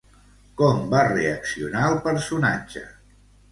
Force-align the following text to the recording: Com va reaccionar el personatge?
Com 0.61 0.79
va 0.93 1.01
reaccionar 1.09 1.85
el 1.91 2.01
personatge? 2.09 2.85